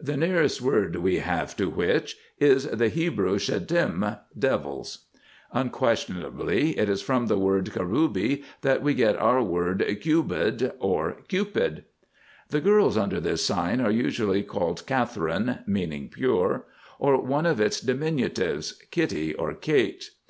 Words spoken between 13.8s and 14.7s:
are usually